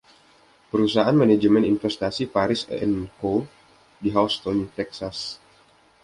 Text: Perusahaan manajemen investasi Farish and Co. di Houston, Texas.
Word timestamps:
Perusahaan 0.73 1.13
manajemen 1.21 1.61
investasi 1.73 2.23
Farish 2.33 2.65
and 2.83 2.95
Co. 3.21 3.33
di 4.01 4.09
Houston, 4.17 4.57
Texas. 4.77 5.17